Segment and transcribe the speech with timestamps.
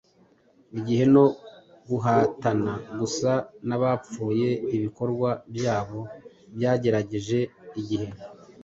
[0.85, 1.25] gihe no
[1.87, 3.31] guhatana gusa
[3.67, 5.99] n'abapfuye ibikorwa byabo
[6.55, 7.39] byagerageje
[7.81, 8.07] igihe."